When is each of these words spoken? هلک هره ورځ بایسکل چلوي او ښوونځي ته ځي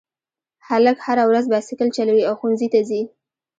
هلک 0.67 0.97
هره 1.05 1.23
ورځ 1.29 1.45
بایسکل 1.51 1.89
چلوي 1.97 2.23
او 2.29 2.33
ښوونځي 2.39 2.67
ته 2.73 2.79
ځي 2.89 3.01